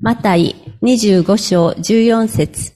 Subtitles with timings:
[0.00, 2.74] マタイ25章14節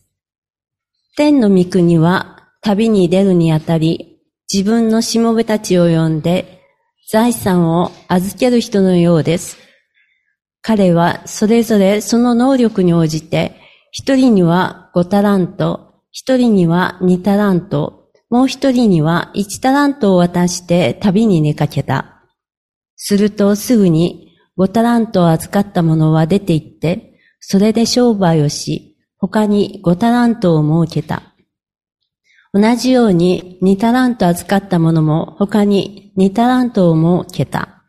[1.16, 4.18] 天の御国は旅に出るにあたり、
[4.52, 6.62] 自分のしもべたちを呼んで、
[7.10, 9.58] 財産を預ける人のようです。
[10.62, 13.60] 彼はそれぞれその能力に応じて、
[13.90, 22.24] 一人には五タラント、一人には二タラント、もう一人には一タラントを渡して旅に出かけた。
[22.96, 31.22] するとすぐに五タラントを預かった者は出て行って、それで商売をし、他に五タラントを設けた。
[32.52, 37.82] 同じように二タラント預かった者も他に二タラントを設けた。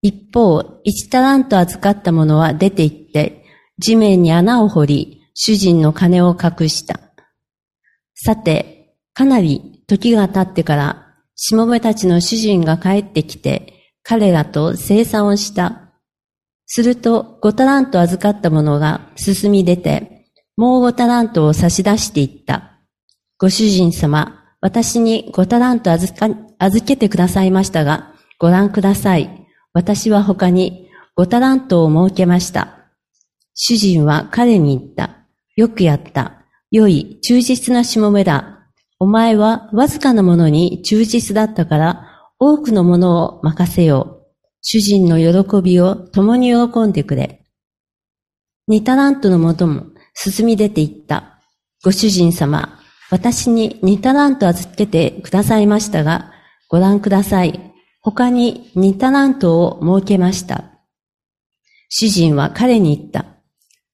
[0.00, 3.44] 一方、一タラント預かった者は出て行って、
[3.78, 7.00] 地面に穴を掘り、主人の金を隠した。
[8.14, 15.92] さて、かなり時が経ってから、しもべたちの主人が帰ってきて、彼らと生産をした。
[16.66, 22.78] すると、五タラント預かった者が進み出て、もう五タラントを差し出していった。
[23.38, 29.46] ご主人様、私に五タラント預か預けてくださいましたが、ご覧ください。
[29.72, 32.78] 私は他に五タラントを設けました。
[33.54, 35.26] 主人は彼に言った。
[35.56, 36.44] よくやった。
[36.70, 38.68] 良い、忠実なしもべだ。
[38.98, 42.11] お前はわずかなものに忠実だったから、
[42.44, 44.26] 多くのものを任せよう。
[44.62, 47.44] 主人の喜びを共に喜んでくれ。
[48.66, 51.38] ニタラントのもとも進み出ていった。
[51.84, 52.80] ご主人様、
[53.12, 56.32] 私にニタラント預けてくださいましたが、
[56.68, 57.72] ご覧ください。
[58.00, 60.64] 他にニタラントを設けました。
[61.90, 63.24] 主人は彼に言った。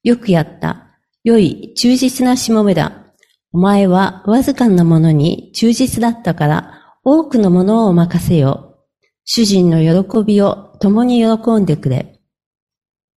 [0.04, 0.96] よくやった。
[1.22, 3.12] 良い、忠実なしもべだ。
[3.52, 6.77] お前はわずかなものに忠実だったから、
[7.10, 8.84] 多くのものをお任せよ。
[9.24, 12.20] 主人の喜びを共に喜んでくれ。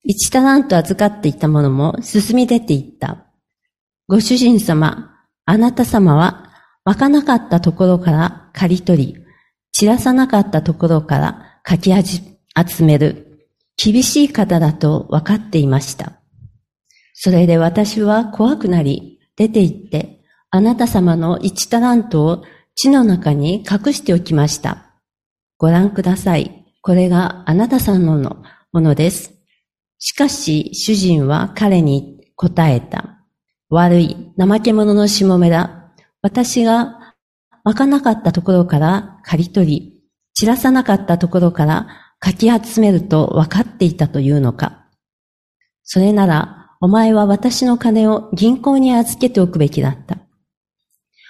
[0.03, 3.27] 一タラント預かっていたものも進み出ていった。
[4.07, 5.11] ご主人様、
[5.45, 6.53] あなた様は
[6.85, 9.25] 湧かなかったところから刈り取り、
[9.73, 16.13] 散らさなかったところからかき集める厳しい方だと分かっていました。
[17.13, 22.43] それで私は怖くなり出て行って、あなた様の一タラントを
[22.75, 24.91] 地の中に隠しておきました。
[25.57, 26.65] ご覧ください。
[26.81, 29.33] これがあなたさんのものです。
[29.99, 33.19] しかし、主人は彼に答えた。
[33.69, 35.93] 悪い、怠け者のしもめだ。
[36.21, 37.15] 私が
[37.63, 40.01] 湧かなかったところから刈り取り、
[40.33, 41.87] 散らさなかったところから
[42.19, 44.87] かき集めると分かっていたというのか。
[45.83, 50.17] それなら、お前は私の金を銀行に預けておくべきだった。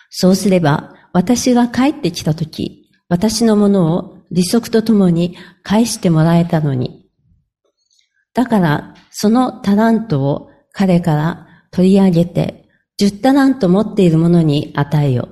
[0.09, 7.09] そうすれば、私が帰ってきたとき、私のものを利息とともに返してもらえたのに。
[8.33, 15.27] だから、そのタラントを彼から取り上げて、十タラント持っている者に与えよ。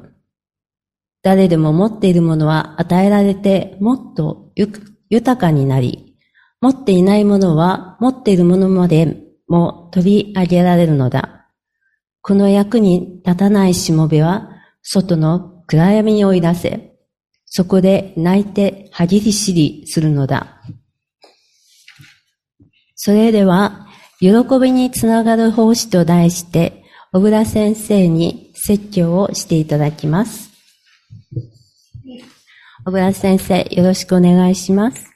[1.22, 4.52] 誰でも持っているものは与えられてもっと
[5.10, 6.16] 豊かになり、
[6.62, 11.48] 持っていないものは持っているものまでも取り上げられるのだ。
[12.22, 14.50] この役に立たないしもべは、
[14.82, 16.96] 外の暗闇に追い出せ、
[17.46, 20.64] そこで泣いて歯ぎりしりするのだ。
[22.96, 23.88] それでは、
[24.20, 30.50] 喜びにつながる奉仕と題して、小倉先生に説教をしていただきます。
[32.84, 35.09] 小倉先生、よろしくお願いします。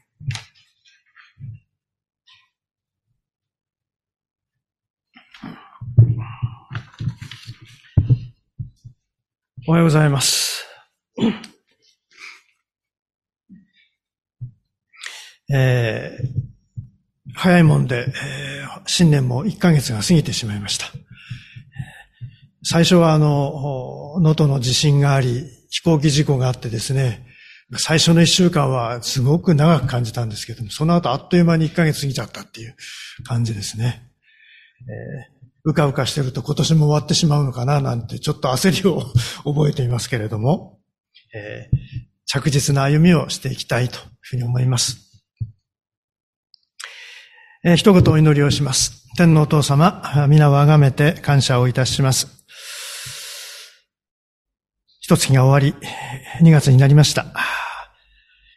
[9.66, 10.66] おはようございます。
[15.50, 20.88] えー、早いもんで、えー、新年も1ヶ月が過ぎてしまいました。
[22.66, 27.26] 最初はあの、能登の地震があり、飛行機事故があってですね、
[27.78, 32.76] 最初の1週間はすごく長く感じたんですけども、その後あっという間に1ヶ月過ぎちゃったっていう
[33.24, 34.12] 感じですね。
[34.82, 35.33] えー、
[35.66, 39.02] うかうかしてると今年も終わってしまうのかななんてちょっと焦りを
[39.46, 40.80] 覚えていますけれども、
[41.34, 41.78] えー、
[42.26, 44.98] 着実な歩みをしていきたいというふうに思います。
[47.64, 49.08] えー、一言お祈りをします。
[49.16, 52.46] 天皇お父様、皆をあがめて感謝をいたします。
[55.00, 55.88] 一月が終わり、
[56.42, 57.28] 二月になりました。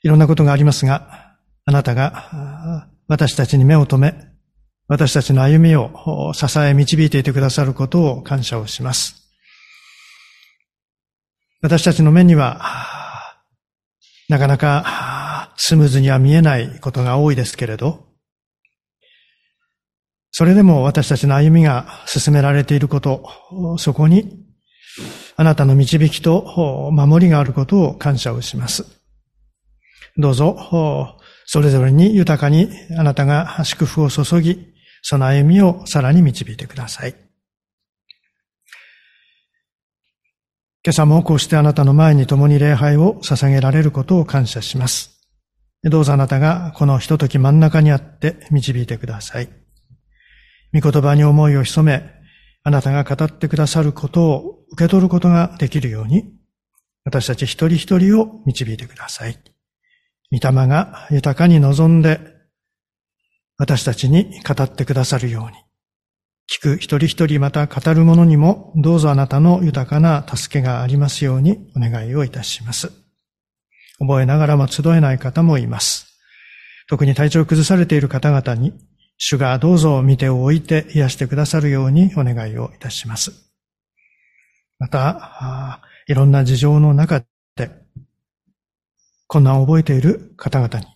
[0.02, 1.36] いろんなことがありますが、
[1.66, 4.35] あなたが私たちに目を留め、
[4.88, 9.32] 私たちの歩みを支え導いていてくださることを感謝をします。
[11.60, 12.60] 私たちの目には、
[14.28, 18.06] なかなかスムーズには見えないことが多いですけれど、
[20.30, 23.28] それでも私たちの歩みが進められていること、
[23.78, 24.44] そこに
[25.34, 28.84] あなたの導きと守りがあることを感謝をします。
[30.16, 34.75] どうぞ、それぞれに豊かにあなたが祝福を注ぎ、
[35.08, 37.12] その歩みをさらに導いてください。
[37.12, 37.20] 今
[40.88, 45.20] 朝もこうしてあなたの前に共に礼拝を捧げられることを感謝します。
[45.84, 49.48] どうぞあなたがこのひととき真ん中にあって導いてください。
[50.74, 52.02] 御言葉に思いを潜め、
[52.64, 56.32] あなたが語ってくださることを受け取ることができるように、
[57.04, 59.38] 私たち一人一人を導いてください。
[60.32, 62.34] 御霊が豊かに望んで、
[63.58, 65.56] 私たちに語ってくださるように、
[66.48, 72.92] 聞く一人一人また語る者にもどうぞあなたの豊かな助けがありますようにお願いをいたします。
[73.98, 76.06] 覚えながらも集えない方もいます。
[76.88, 78.74] 特に体調を崩されている方々に
[79.18, 83.32] 主がどうぞ見てを置いて癒してくださるようにお願いをいたします。
[84.78, 87.24] また、いろんな事情の中
[87.56, 87.70] で
[89.26, 90.86] 困難を覚えている方々に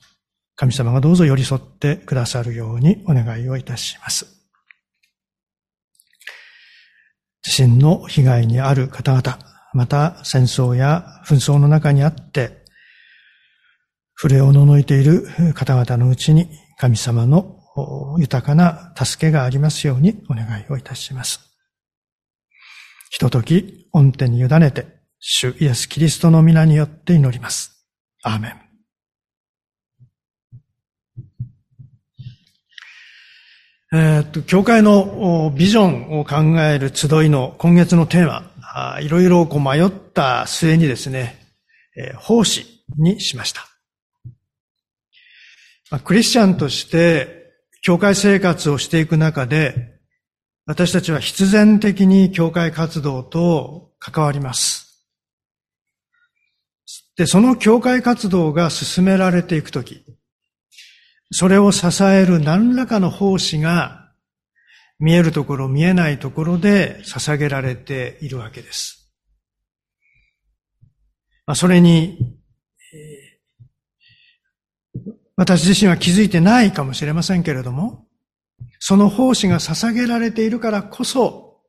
[0.61, 4.27] 神様がどうぞ寄り添ってくださるようにお願いをいたします。
[7.41, 9.39] 地震の被害にある方々、
[9.73, 12.63] また戦争や紛争の中にあって、
[14.15, 17.57] 触れをののいている方々のうちに神様の
[18.19, 21.41] 豊かな助けがありますようにお願いをいたします。
[23.09, 27.83] ひととき、恩手に委ねて、主イエス・キリストの皆によって祈ります。
[28.23, 28.70] アーメン。
[33.93, 41.37] えっと、教会のビジョンを考える集いの今月のテーマ、いろいろこう迷った末にですね、
[41.97, 43.67] えー、奉仕にしました。
[45.91, 47.53] まあ、クリスチャンとして
[47.83, 49.99] 教会生活をしていく中で、
[50.67, 55.05] 私たちは必然的に教会活動と関わります。
[57.17, 60.05] で、その教会活動が進められていくとき、
[61.33, 64.13] それを支える何らかの奉仕が
[64.99, 69.13] 見えるところ、見えないところで捧げられているわけです。
[71.47, 72.37] まあ、それに、
[75.37, 78.07] 私自身は気づいてないかもしれませんけれども、
[78.79, 81.63] その奉仕が捧げられているからこそ、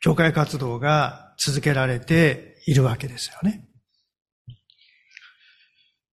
[0.00, 3.65] 教会活動が続けられているわけですよね。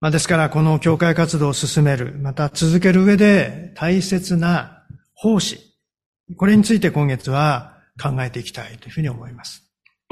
[0.04, 4.84] まあ、ですから、この教会活動を進める、また続ける上で大切な
[5.14, 5.62] 奉仕、
[6.36, 9.64] これについて今月は考えていきたいというふうに思います。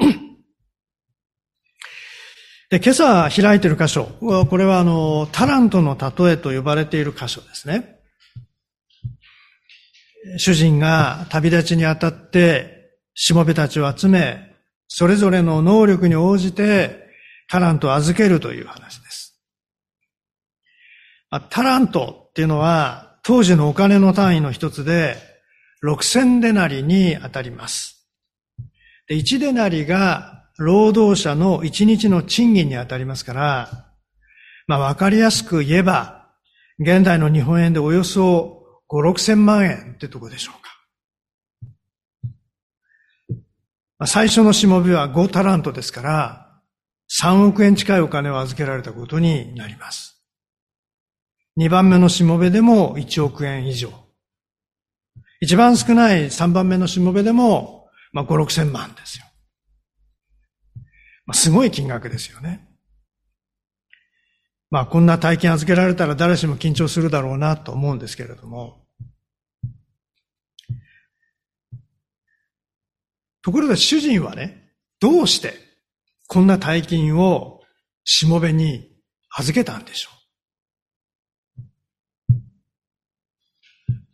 [2.70, 4.06] で、今朝開いている箇所、
[4.48, 7.98] これはあの、タラントの例えと呼ばれている箇所ですね。
[10.38, 14.56] 主人が旅立ちにあたって、しもべたちを集め、
[14.88, 17.10] それぞれの能力に応じて
[17.50, 19.01] タラントを預けるという話。
[21.40, 25.16] タラントっていうのは、当時のお金の単位の一つで、
[25.84, 28.08] 6000デナリに当たります。
[29.08, 33.88] で、1デナリが労働者の一日の賃金に当たりますから、
[34.66, 36.28] まあわかりやすく言えば、
[36.78, 40.62] 現代の日本円でおよそ5、6千万円ってとこでしょう
[43.98, 44.06] か。
[44.06, 46.60] 最初のしもべは5タラントですから、
[47.22, 50.11] 3億円近いお金を預けられたことになります。
[51.58, 53.92] 2番目のしもべでも1億円以上。
[55.40, 59.24] 一番少ない3番目のしもべでも、まあ5、6千万ですよ。
[61.26, 62.68] まあ、すごい金額ですよね。
[64.70, 68.86] まあ、こんな体験預けられたら誰しも緊張するだろうなと思うんですけれども。
[73.42, 75.54] ところで主人はね、どうして
[76.28, 77.60] こんな大金を
[78.04, 78.88] しもべに
[79.36, 80.21] 預けたんでしょう？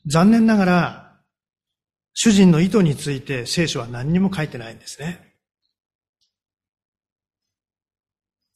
[0.09, 1.21] 残念ながら、
[2.15, 5.37] 主人の意図について聖書は何にも書いてないんですね。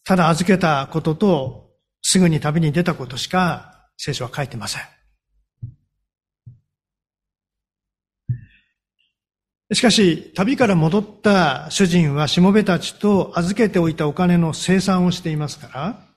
[0.05, 4.83] ただ預けたことと、すぐに旅に出たことしか聖書は書いてません。
[9.75, 16.09] しかし、旅から戻った主人はしもべたちと預けておいたお金の生産をしていますから、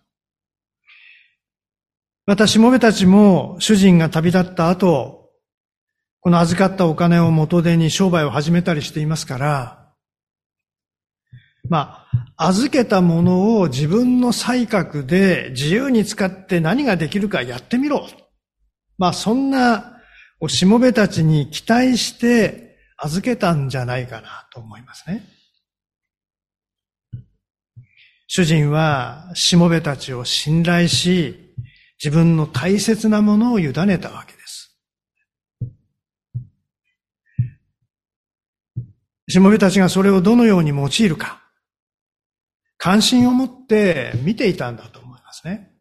[2.25, 5.24] またしもべたちも主人が旅立った後、
[6.25, 9.93] この預かったお金を元手に商売を始めたりしていますから、
[11.69, 18.07] まあ、預けたものを自分の才覚で自由に使って何ができるかやってみろ。
[18.97, 20.01] まあ、そんな
[20.39, 25.27] をしもべたちに期待して預けたんじゃないかなと思いますね。
[28.25, 31.53] 主人はしもべたちを信頼し、
[32.03, 34.45] 自分の大切なものを委ねたわけです。
[39.27, 41.41] しもべたちがそれをどのように用いるか、
[42.77, 45.71] 関心を持って見ていたんだと思いますね。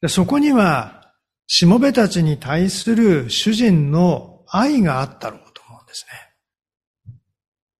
[0.00, 1.14] でそこには、
[1.46, 6.06] しもべたちに対する主人の愛があったろうと思うんです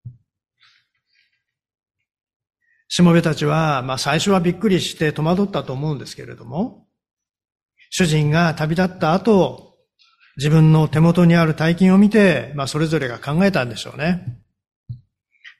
[0.06, 0.14] ね。
[2.88, 6.86] しもべたちは、まあ最初はびっくりして戸惑ったと思うんですけれども、
[7.90, 9.71] 主人が旅立った後、
[10.36, 14.38] 自分の手元にある大金を見て、まあそれぞれが考えたんでしょうね。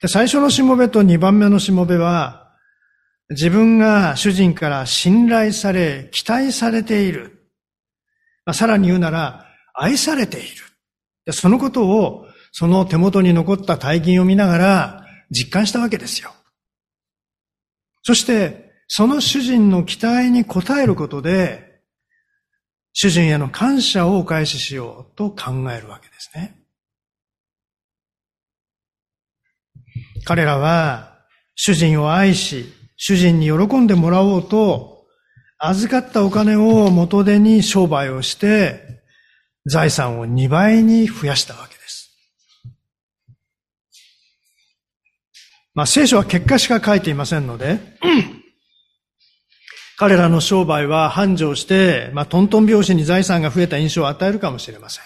[0.01, 2.43] で最初のしもべと二番目のしもべは、
[3.29, 7.49] 自分が主人から信頼され、期待されている。
[8.45, 10.47] まあ、さらに言うなら、愛されている。
[11.25, 16.33] でそのことを、その手元に残った大金を見ながら実感したわけですよ。
[18.03, 21.72] そして、その主人の期待に応えることで、
[22.93, 26.59] 主人への感謝をお返ししようと考えるわけですね。
[30.25, 31.17] 彼らは
[31.55, 35.05] 主人を愛し、主人に喜んでもらおうと、
[35.57, 39.01] 預かったお金を元手に商売をして、
[39.65, 42.15] 財産を2倍に増やしたわけです。
[45.73, 47.79] まあ聖書は結果しか書いていませんので、
[49.97, 55.03] 彼らの商売は繁盛して、まあトントン拍子に財産が増えた印象を与えるかもしれません。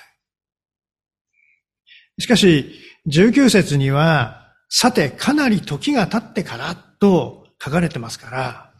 [2.19, 2.73] しかし、
[3.07, 8.73] 19節には、さてかなり時が経ってからと書かれてますから、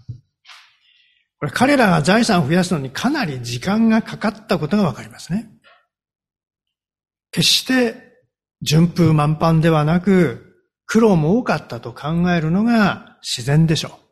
[1.40, 5.50] これ彼らが財産を増やすのにかなり時間がかかったことがわかりますね。
[7.32, 7.96] 決して
[8.64, 10.56] 順風満帆ではなく、
[10.88, 14.07] 苦労も多かったと考えるのが自然でしょう。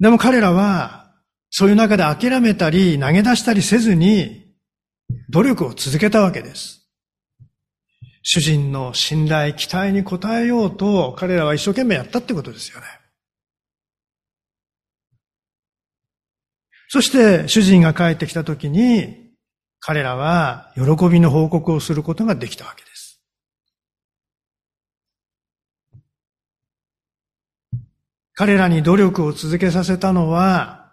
[0.00, 1.12] でも彼らは、
[1.50, 4.56] そういう中で諦めたり投げ出したりせずに、
[5.28, 6.80] 努力を続けたわけです。
[8.22, 12.86] 主人の信頼、期待に応えようと彼らは一生懸命やったってことですよね。
[16.88, 19.30] そして主人が帰ってきた時に
[19.78, 22.89] 彼らは喜びの報告をすることができたわけです。
[28.40, 30.92] 彼らに努力を続けさせたのは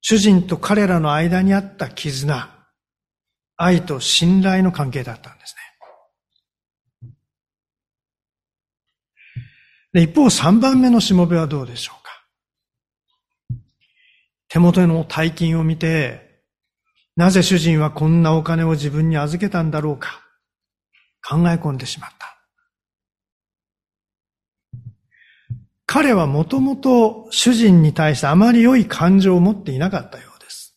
[0.00, 2.48] 主人と彼らの間にあった絆、
[3.56, 5.56] 愛と信頼の関係だったんです
[7.02, 7.12] ね。
[9.92, 13.58] で一方、三番目のしもべはどうでしょうか？
[14.46, 16.44] 手元の大金を見て、
[17.16, 20.20] なぜ主人はこんなお金を自分に預けたんだろうか
[21.28, 22.33] 考え込んでしまった。
[25.94, 30.76] 彼はもともと主人に対してあまり良い感情を持っていなかったようです。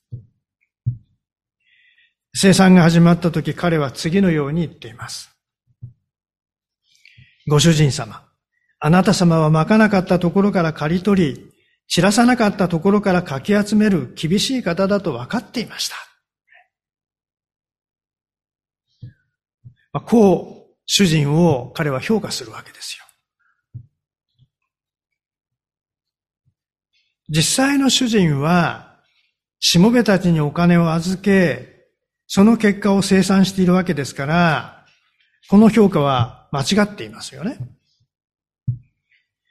[2.35, 5.35] 生産が始まった時彼は次のように言っています。
[7.47, 8.25] ご主人様、
[8.79, 11.51] あなた様はまかなかったところから刈り取り、
[11.87, 15.89] 散らさなかったところからかき集める厳しい方だと分かっていまし
[19.91, 19.99] た。
[19.99, 23.06] こう、主人を彼は評価するわけですよ。
[27.29, 28.95] 実際の主人は、
[29.59, 31.87] しもべたちにお金を預け、
[32.27, 34.85] その結果を生産しているわけですから、
[35.49, 37.57] この評価は間違っていますよね。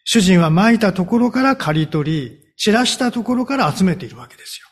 [0.04, 4.66] 主人は撒いたところから刈り取り、散らしたところから集めているわけですよ。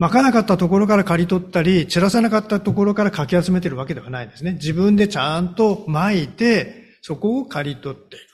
[0.00, 4.52] 撒かなかったところから刈り取ったり、散らさなかったところからかき集めているわけではないですね。
[4.52, 8.27] 自分でちゃんと撒いて、そこを刈り取って。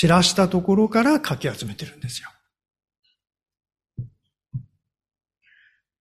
[0.00, 2.28] 散らしたところからかき集めてるんですよ。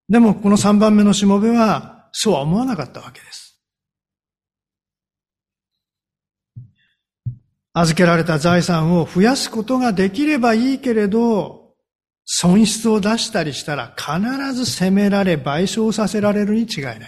[0.08, 3.60] でも、この三番目のしもべは、そうは思わなかったわけです。
[7.74, 11.74] 預けられた財産を増やすことができればいいけれど、
[12.24, 17.00] 損失を出したりしたら必ず責められ賠償させられるに違いない。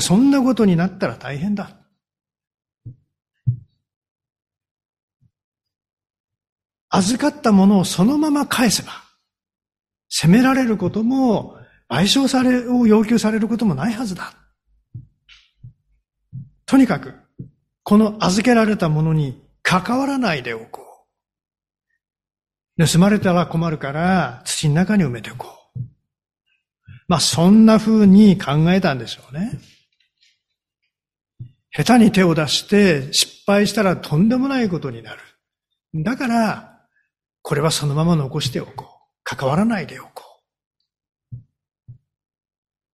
[0.00, 1.77] そんなことになったら大変だ。
[6.90, 8.92] 預かったものをそのまま返せば、
[10.08, 11.56] 責められることも、
[11.90, 14.34] 賠償され、を要求されることもないはずだ。
[16.66, 17.14] とにかく、
[17.82, 20.82] この預けられたものに関わらないでおこ
[22.76, 22.86] う。
[22.86, 25.80] 盗まれたら困るから土の中に埋めておこう。
[27.08, 29.58] まあそんな風に考えたんでしょうね。
[31.70, 35.20] 下手に手を出して失敗したらとんでもないことになる。
[35.94, 36.77] だから、
[37.48, 38.88] これはそのまま残しておこう。
[39.24, 40.22] 関わらないでおこ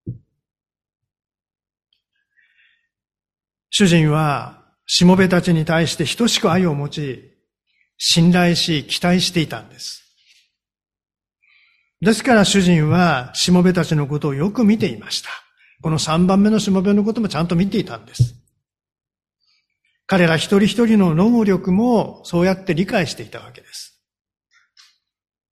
[0.06, 0.12] う。
[3.70, 7.32] 主人は、しもべたちに対して等しく愛を持ち、
[7.98, 10.04] 信頼し、期待していたんです。
[12.00, 15.30] ですから主人は、しもべたちのことをよく見ていました。
[15.82, 18.36] この三番目のしもべのこともちゃんと見ていたんです。
[20.06, 23.93] 彼ら一人一人の能力もそうやって理解していたわけです。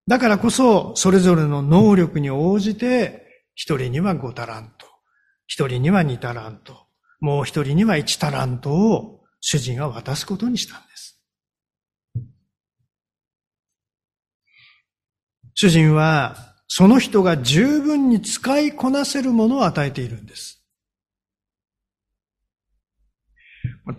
[0.06, 4.87] だからこそ、それぞれの能力に応じて、一人には五タラント、
[5.47, 6.87] 一人には二タラント、
[7.21, 11.23] もう一人には一タラントを主人が渡すことにしたんです。
[15.54, 20.64] 主人は、その人が十分に使いこなせるものを与えているんです。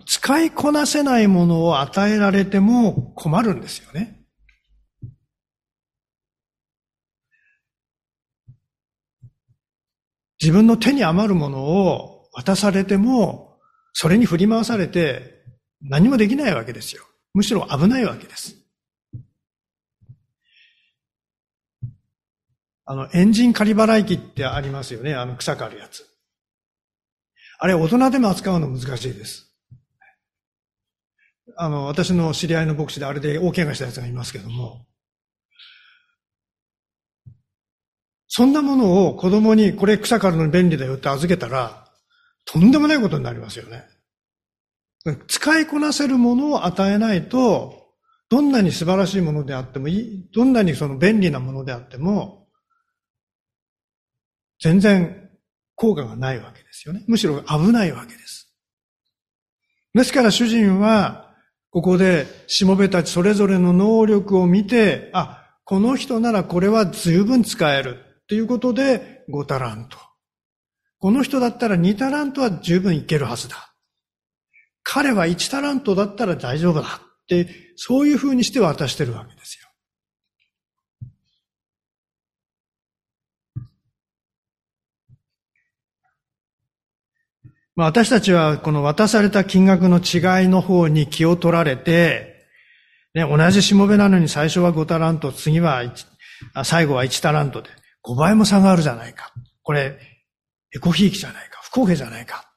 [0.06, 4.23] 使いこなせないものを与えられても困るんですよね。
[10.40, 13.58] 自分の手に余るものを渡されても、
[13.92, 15.44] それに振り回されて
[15.80, 17.04] 何もできないわけですよ。
[17.32, 18.56] むしろ危ないわけです。
[22.86, 25.14] あの、エンジン仮払い機ってありますよね。
[25.14, 26.04] あの、草刈るやつ。
[27.58, 29.54] あれ、大人でも扱うの難しいです。
[31.56, 34.86] あの、私の知り合いの牧師であれで大怪我したやつがいますけども、
[38.36, 41.86] そんなものを子供にこれ草刈るのに便利だよって預けたら、
[42.44, 43.84] とんでもないことになりますよね。
[45.28, 47.92] 使いこなせるものを与えないと、
[48.28, 52.48] どんなに素晴らしいものであってもいい、どんなにその便利なものであっても、
[54.60, 55.30] 全然
[55.76, 57.04] 効果がないわけですよね。
[57.06, 58.52] むしろ危ないわけです。
[59.94, 61.32] ですから主人は、
[61.70, 69.98] ここで、しもべたちそれぞれの能力を見て、あ、この人ならこれは十分使えるっていうことで5タラント。
[70.98, 73.74] この人だったら2タラントは十分いけるはずだ。
[74.82, 79.68] 彼は1タラントだったら大丈夫だって、そういうふうにして渡してるわけですよ。
[87.76, 92.46] まあ、私たちはこの渡された金額の違いの方に気を取られて、
[93.14, 97.68] ね、同じしもべなのに最初は5タラント、次は1、最後は1タラントで
[98.04, 99.32] 5倍も差があるじゃないか。
[99.62, 99.98] これ、
[100.74, 101.60] エコひいきじゃないか。
[101.62, 102.50] 不公平じゃないか。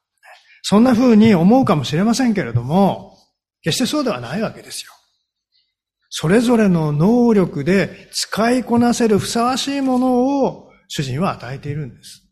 [0.62, 3.16] そんな風に思うかもしれませんけれども、
[3.62, 4.92] 決してそうではないわけですよ。
[6.10, 12.24] それぞれの能力で使いこなせるふさわしいものを主人は与えているんです。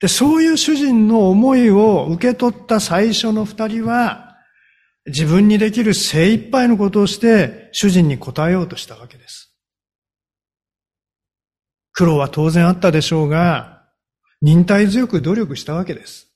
[0.00, 4.25] で、そういう主人の思いを受け取った最初の二人は、
[5.06, 9.54] 自分にできる精一杯のことをして主人に答えようとしたわけです。
[11.92, 13.84] 苦労は当然あったでしょうが、
[14.42, 16.28] 忍耐強く努力したわけです。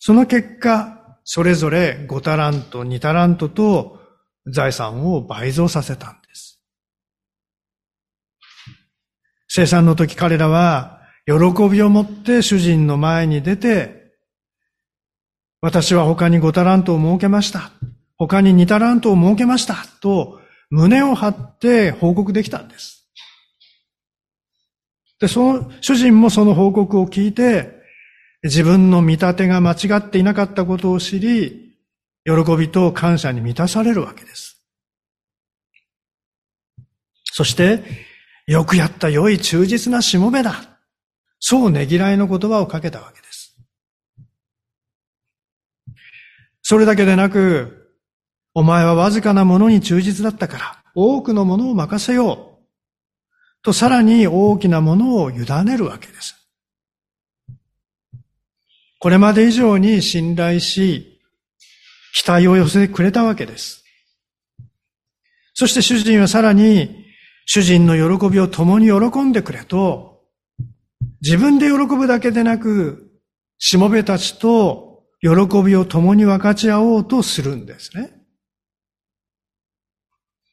[0.00, 4.00] その結果、それぞれ5タラント、2タラントと
[4.46, 6.62] 財産を倍増させたんです。
[9.46, 11.34] 生産の時彼らは喜
[11.68, 13.97] びを持って主人の前に出て、
[15.60, 17.72] 私は他に5タラントを設けました。
[18.16, 19.76] 他に2タラントを設けました。
[20.00, 20.40] と
[20.70, 23.08] 胸を張って報告できたんです。
[25.20, 27.76] で、その、主人もその報告を聞いて、
[28.44, 31.76] 自分の見立てが間違っていなかったことを知り、
[32.24, 34.62] 喜びと感謝に満たされるわけです。
[37.24, 37.82] そして、
[38.46, 40.78] よくやった良い忠実なしもべだ。
[41.40, 43.27] そうねぎらいの言葉をかけたわけです。
[46.70, 47.94] それだけでなく、
[48.52, 53.62] お前はわずかなものに忠実だったから、多くのものを任せよう。
[53.62, 56.36] とさらに大きなものを委ねるわけです。
[58.98, 61.18] これまで以上に信頼し、
[62.12, 63.82] 期待を寄せてくれたわけです。
[65.54, 67.06] そして主人はさらに、
[67.46, 70.20] 主人の喜びを共に喜んでくれと
[71.22, 73.10] 自分で喜ぶだけでなく、
[73.56, 74.87] しもべたちと
[75.20, 75.28] 喜
[75.64, 78.18] びを共に分かち合おうとするんですね。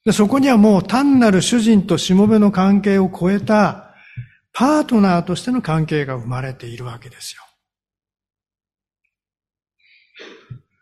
[0.06, 3.95] でそこにはもう単なる主人としもべの関係を超えた
[4.54, 7.41] パートナーとしての関係が生まれているわけですよ。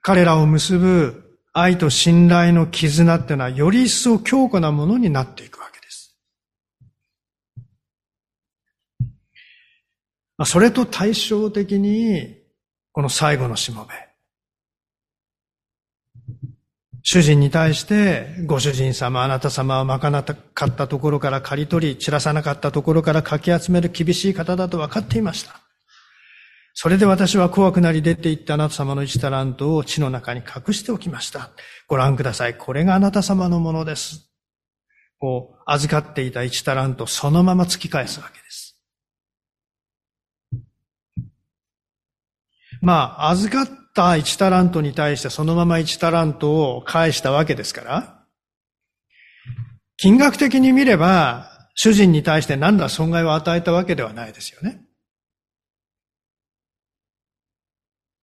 [0.02, 6.17] 彼らを結ぶ愛と信頼の絆っていうのはより一層強固なものになっていくわけです。
[10.46, 12.42] それと対照的に、
[12.93, 13.93] この最後のしもべ。
[17.01, 25.60] 主人に対して、ご主人様、あなた様はまかなかったところから刈り取り、散らさなかったところからかき集める厳しい方だと分かっていました。
[26.75, 31.49] それで私は怖くなり出て行ってあなた様の一タラントを地の中に隠しておきました。
[31.88, 32.56] ご覧ください。
[32.56, 34.32] これがあなた様のものです。
[35.17, 38.72] こう、預かっていた一タラントそのまま突き返すわけです。
[42.84, 48.26] まあ、預かった1タラントに対してそのまま1タラントを返したわけですから、
[49.96, 54.84] 金額的に見れば、主人に対して何ら損害を与えたわけではないですよね。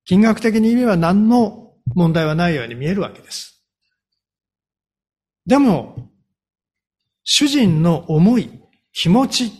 [0.05, 3.64] 金額的に言えば何の問題はないように見えるわけです。
[5.46, 6.11] でも、
[7.25, 8.61] 主人の思い、
[8.92, 9.53] 気持ち、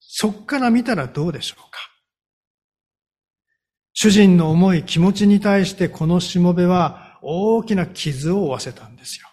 [0.00, 1.87] そっから見たらどうでしょうか
[4.00, 9.26] 主人の思い、気持ちに対してこのしもべは大きな傷を負わせたんですよ。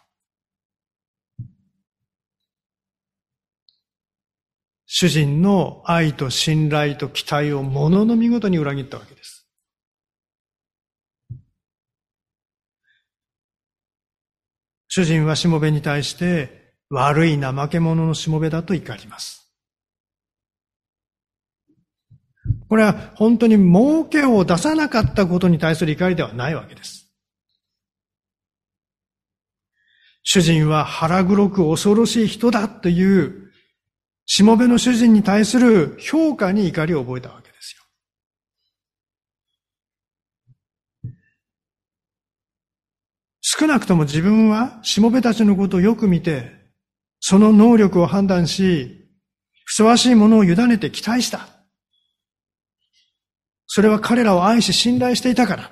[4.87, 9.47] 主人の愛と信頼と期待をものの見事に裏切ったわけです。
[14.87, 19.44] 主人はしもべに対して悪い怠け者のしもべだと怒ります。
[22.75, 27.09] これは本当に儲けを出さなかったことに対する怒りではないわけです。
[30.23, 33.49] 主人は腹黒く恐ろしい人だという、
[34.25, 37.83] しもべの主人に対する評価に怒りを覚えたわけですよ。
[43.39, 46.51] 少なくとも自分はしもべたちのことをよく見て、
[47.21, 49.07] その能力を判断し、
[49.63, 51.54] ふさわしいものを委ねて期待した。
[53.67, 55.71] それは彼らを愛し信頼していたから。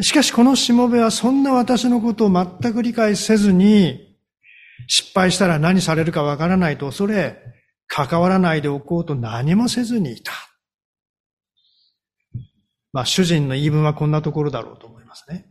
[0.00, 4.16] しかしこのしもべはそんな私のことを全く理解せずに、
[4.86, 7.36] 失敗したら何されるかわからないと恐れ、
[7.88, 10.32] 関わらないでおこうと何もせずにいた。
[12.92, 15.46] まあ主人の言い分はこんなところだろうと思いますね。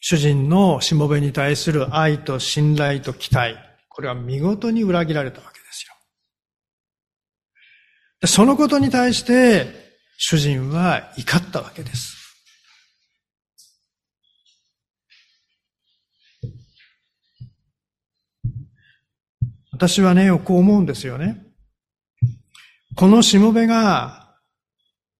[0.00, 3.56] 主人のしもべに対する愛と信頼と期待、
[3.88, 5.61] これは見事に裏切られたわけです。
[8.24, 9.66] そのことに対して
[10.16, 12.16] 主人は怒ったわけです。
[19.72, 21.44] 私はね、こう思うんですよね。
[22.94, 24.36] このしもべが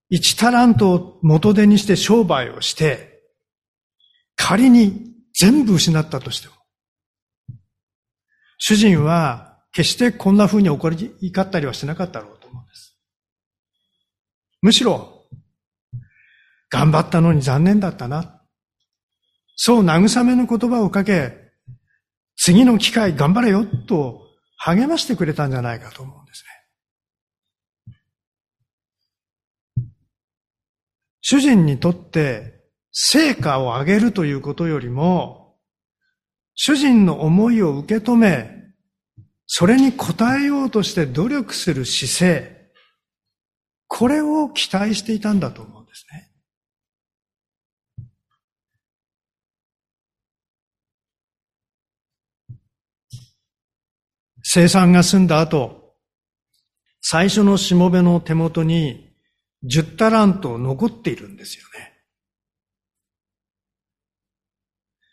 [0.09, 3.23] 一タラントを元手にして商売をして、
[4.37, 6.55] 仮に全部失ったとしても、
[8.59, 12.32] 主人は決してこんな風に怒り怒ったりはしなかったろう。
[14.63, 15.27] むしろ、
[16.71, 18.41] 頑張ったのに残念だったな。
[19.57, 21.37] そう慰めの言葉をかけ、
[22.37, 24.23] 次の機会頑張れよと
[24.57, 27.95] 励ましてくれたんじゃないかと思うんですね。
[31.21, 35.57] 主人にとって成果を上げるということよりも、
[36.55, 38.63] 主人の思いを受け止め、
[39.47, 39.93] それに応
[40.41, 42.52] えようとして努力する姿勢、
[43.95, 46.31] これを期待していたんだと思うんですね。
[54.43, 55.95] 生産が済んだ後、
[57.03, 59.15] 最初のしもべの手元に
[59.71, 61.93] 10タラント残っているんですよね。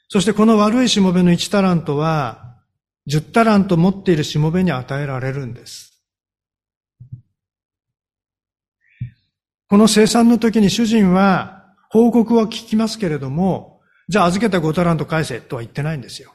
[0.08, 2.56] そしてこの悪いしもべの1タラントは、
[3.10, 5.89] 10タラント持っているしもべに与えられるんです。
[9.70, 16.34] この生産の時に主人は報告は聞きますけれども、じゃあ預けた5タラント返せとは言ってないんですよ。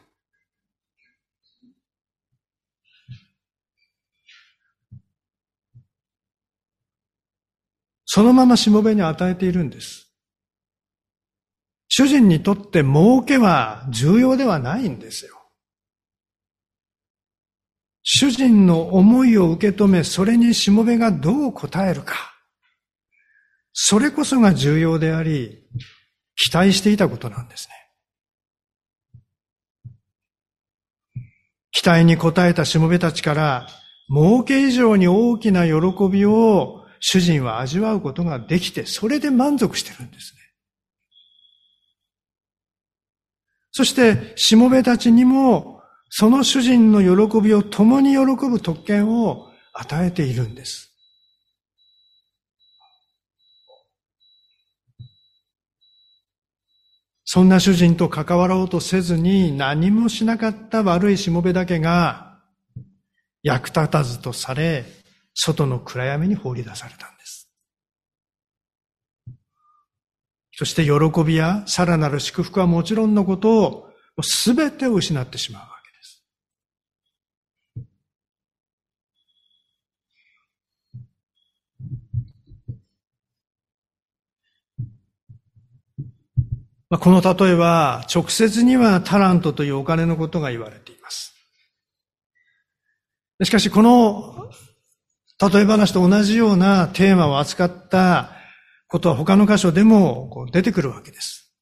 [8.06, 10.12] そのまましもべに与えているんです。
[11.88, 15.34] 主人にとって儲けは重要ではないんですよ。
[18.04, 22.33] 主人の思いを受け止め、それにしもべがどう答えるか。
[23.74, 25.66] それこそが重要であり、
[26.36, 27.74] 期待していたことなんですね。
[31.72, 33.66] 期待に応えたしもべたちから、
[34.08, 35.72] 儲け以上に大きな喜
[36.08, 40.40] びを主人は味わうことができて、それで満足してるんですね。
[43.72, 50.93] そして、しもべたちにも、その主人の喜びを共に喜ぶ特権を与えているんです。
[57.34, 62.38] そんな主人と関わろうとせずに何もしなかった悪いしもべだけが
[63.42, 64.84] 役立たずとされ、
[65.34, 67.50] 外の暗闇に放り出されたんです。
[70.52, 73.90] そして喜びやさらなる祝福はもちろんのことを
[74.46, 76.24] 全てを失ってしまうわけです。
[86.94, 91.34] まあ、この例えは直接にはタラントというお金のことが言われています。
[93.42, 94.48] しかしこの
[95.40, 98.30] 例え話と同じようなテーマを扱った
[98.86, 101.52] ことは他の箇所でも出てくるわけです。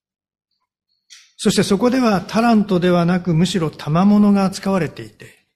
[1.39, 5.47] そしてそこではタラントではなくむしろ賜物が扱われていて、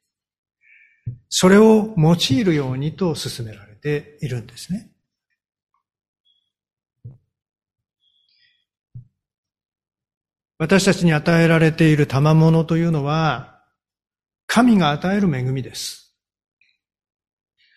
[1.28, 4.90] それを用いるようにと進められているんですね。
[10.58, 13.62] 私たちに与えられている賜物というのは、
[14.46, 16.14] 神が与える恵みです。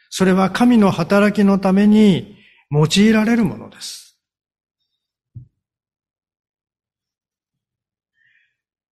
[0.09, 2.37] それは神の働きのために
[2.71, 4.19] 用いられるものです。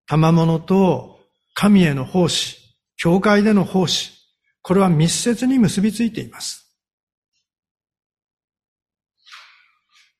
[0.06, 1.20] 賜物と
[1.54, 2.58] 神への奉仕、
[2.96, 4.12] 教会での奉仕、
[4.62, 6.76] これは密接に結びついています。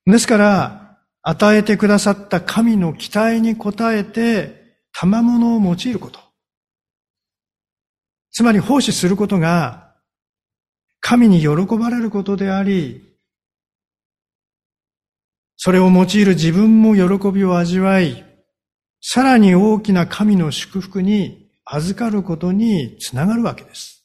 [0.06, 0.85] ですから、
[1.28, 6.20] 与えてくださった神の期待に応えて、賜物を用いること。
[8.30, 9.92] つまり奉仕することが
[11.00, 13.02] 神に喜ばれることであり、
[15.56, 18.24] それを用いる自分も喜びを味わい、
[19.00, 23.95] さらに大きな神の祝福に預かることにつながるわけです。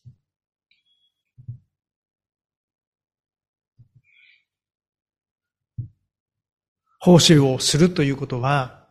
[7.03, 8.87] 奉仕をするということは、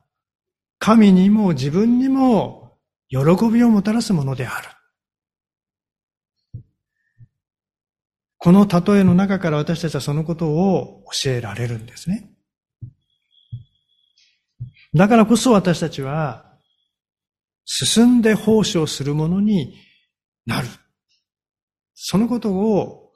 [0.81, 2.77] 神にも自分にも
[3.09, 3.19] 喜
[3.53, 4.69] びをもたらすものである。
[8.37, 12.33] この例えの中から私たちはそのことを教えられるんですね。
[14.93, 16.47] だからこそ私たちは、
[17.65, 19.77] 進んで奉仕をするものに
[20.47, 20.67] なる。
[21.95, 23.13] そのことを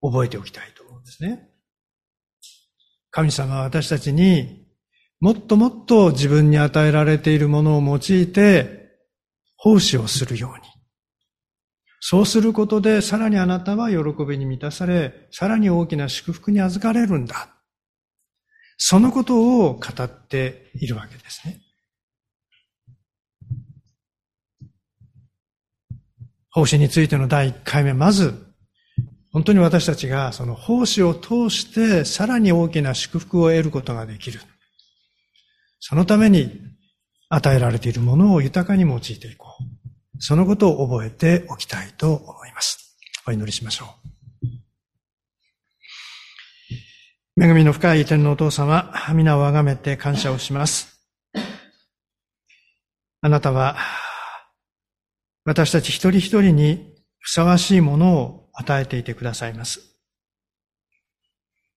[0.00, 1.45] 覚えておきたいと思うんですね。
[3.16, 4.66] 神様は私たちに
[5.20, 8.90] もっともっと自分に与えられているものを用いて
[9.56, 10.66] 奉仕をするように。
[12.00, 17.48] そうすることで、さらにあなたは喜びに満たされ、さらに大きな祝福に預かれるんだ。
[18.76, 21.62] そのことを語っているわけですね。
[26.50, 28.45] 奉仕についての第一回目、まず、
[29.36, 34.40] 本当に私たちがその奉仕を通してさらに大きな祝福を得ることができる。
[35.78, 36.58] そのために
[37.28, 40.22] 与えられているものを豊かに用いていこう。
[40.22, 42.96] そのことを覚えておきたいと思います。
[43.26, 43.96] お祈りしましょ
[47.36, 47.44] う。
[47.44, 50.98] 恵みの深い天皇お父様、皆をあがめて感謝をします。
[53.20, 53.76] あなたは、
[55.44, 59.80] 私たち一人一人にふさわしいものを与えていてくださいます。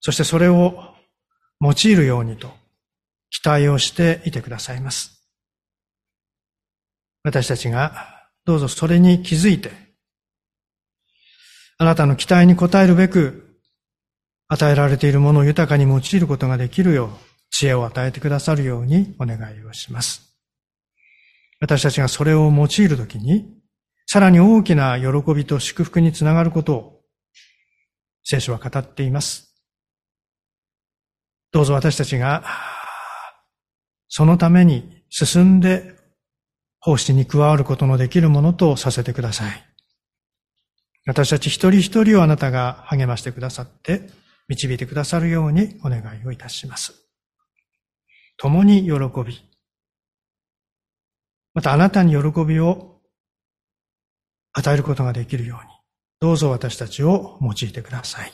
[0.02, 0.96] そしてそれを
[1.62, 2.52] 用いるようにと
[3.30, 5.22] 期待をしていてくださいます。
[7.24, 9.72] 私たちがどうぞそれに気づいて、
[11.78, 13.46] あなたの期待に応えるべく、
[14.48, 17.10] 与えられているものを豊かに用いることができるよう、
[17.52, 20.36] 知恵を与えてくださるようにお願いをします。
[21.60, 23.59] 私たちがそれを用いるときに、
[24.12, 27.02] さらに大きな喜びと祝福につながることを、
[28.24, 29.54] 聖書は語っています。
[31.52, 32.44] どうぞ私たちが、
[34.08, 35.94] そのために進んで
[36.80, 39.64] 奉仕に加わることのできるものとさせてください。
[41.06, 44.10] 私たち一人一人をあなたが励ましてくださって、
[44.48, 46.96] 導いてくださるようにお願いをいたします。
[48.38, 48.94] 共に喜
[49.24, 49.40] び、
[51.54, 52.99] またあなたに喜びを
[54.54, 55.72] 与えることができるように、
[56.20, 58.32] どうぞ私たちを用いてください。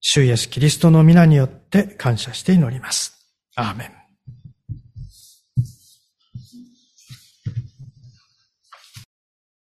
[0.00, 3.32] 主イエスキリストの皆によって感謝して祈ります。
[3.56, 4.03] アーメン。